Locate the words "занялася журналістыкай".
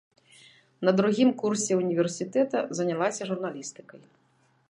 2.79-4.01